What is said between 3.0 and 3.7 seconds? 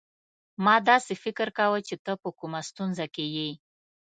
کې يې.